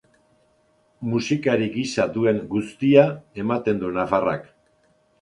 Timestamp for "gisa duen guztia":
1.77-3.07